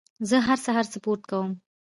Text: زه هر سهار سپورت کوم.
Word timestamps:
زه 0.29 0.35
هر 0.47 0.57
سهار 0.65 0.85
سپورت 0.93 1.21
کوم. 1.29 1.49